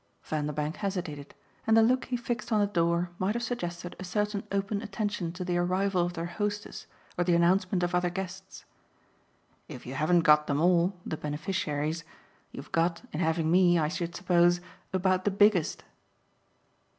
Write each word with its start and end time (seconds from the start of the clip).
Vanderbank 0.23 0.77
hesitated, 0.77 1.35
and 1.67 1.77
the 1.77 1.83
look 1.83 2.05
he 2.05 2.17
fixed 2.17 2.51
on 2.51 2.59
the 2.59 2.65
door 2.65 3.11
might 3.19 3.35
have 3.35 3.43
suggested 3.43 3.95
a 3.99 4.03
certain 4.03 4.43
open 4.51 4.81
attention 4.81 5.31
to 5.33 5.45
the 5.45 5.59
arrival 5.59 6.03
of 6.03 6.13
their 6.13 6.25
hostess 6.25 6.87
or 7.19 7.23
the 7.23 7.35
announcement 7.35 7.83
of 7.83 7.93
other 7.93 8.09
guests. 8.09 8.65
"If 9.67 9.85
you 9.85 9.93
haven't 9.93 10.21
got 10.21 10.47
them 10.47 10.59
all, 10.59 10.97
the 11.05 11.17
beneficiaries, 11.17 12.03
you've 12.51 12.71
got, 12.71 13.03
in 13.13 13.19
having 13.19 13.51
me, 13.51 13.77
I 13.77 13.89
should 13.89 14.15
suppose, 14.15 14.59
about 14.91 15.23
the 15.23 15.29
biggest." 15.29 15.83